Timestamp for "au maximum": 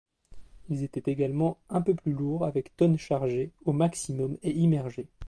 3.65-4.35